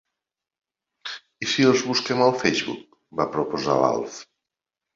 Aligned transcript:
I 1.45 1.49
si 1.51 1.67
els 1.73 1.85
busquem 1.91 2.25
al 2.29 2.35
Facebook 2.41 2.99
—va 3.21 3.29
proposar 3.39 3.79
l'Alf—. 3.85 4.21